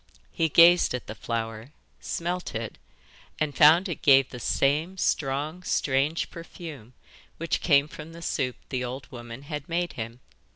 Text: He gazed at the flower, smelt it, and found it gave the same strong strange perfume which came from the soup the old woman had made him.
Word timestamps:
He 0.31 0.49
gazed 0.49 0.95
at 0.95 1.05
the 1.05 1.13
flower, 1.13 1.73
smelt 1.99 2.55
it, 2.55 2.79
and 3.39 3.55
found 3.55 3.87
it 3.87 4.01
gave 4.01 4.31
the 4.31 4.39
same 4.39 4.97
strong 4.97 5.61
strange 5.61 6.31
perfume 6.31 6.93
which 7.37 7.61
came 7.61 7.87
from 7.87 8.11
the 8.11 8.23
soup 8.23 8.55
the 8.69 8.83
old 8.83 9.05
woman 9.11 9.43
had 9.43 9.69
made 9.69 9.93
him. 9.93 10.19